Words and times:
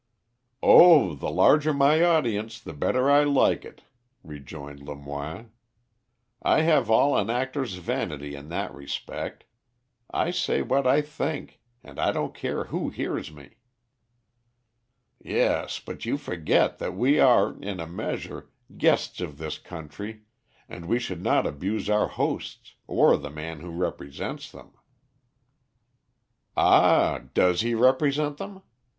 "Oh! 0.63 1.13
the 1.13 1.29
larger 1.29 1.75
my 1.75 2.01
audience, 2.01 2.59
the 2.59 2.73
better 2.73 3.11
I 3.11 3.23
like 3.23 3.63
it," 3.63 3.83
rejoined 4.23 4.79
Lemoine. 4.79 5.51
"I 6.41 6.61
have 6.61 6.89
all 6.89 7.15
an 7.15 7.29
actor's 7.29 7.75
vanity 7.75 8.33
in 8.33 8.49
that 8.49 8.73
respect. 8.73 9.43
I 10.09 10.31
say 10.31 10.63
what 10.63 10.87
I 10.87 11.01
think, 11.03 11.59
and 11.83 11.99
I 11.99 12.11
don't 12.11 12.33
care 12.33 12.63
who 12.63 12.89
hears 12.89 13.31
me." 13.31 13.57
"Yes, 15.23 15.79
but 15.79 16.03
you 16.03 16.17
forget 16.17 16.79
that 16.79 16.95
we 16.95 17.19
are, 17.19 17.59
in 17.61 17.79
a 17.79 17.85
measure, 17.85 18.49
guests 18.75 19.21
of 19.21 19.37
this 19.37 19.59
country, 19.59 20.21
and 20.67 20.87
we 20.87 20.97
should 20.97 21.21
not 21.21 21.45
abuse 21.45 21.91
our 21.91 22.07
hosts, 22.07 22.73
or 22.87 23.17
the 23.17 23.29
man 23.29 23.59
who 23.59 23.69
represents 23.69 24.51
them." 24.51 24.71
"Ah, 26.57 27.19
does 27.35 27.61
he 27.61 27.75
represent 27.75 28.37
them? 28.37 28.63